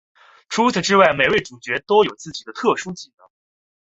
[0.49, 3.27] 除此之外每位主角都有自己的特殊技能。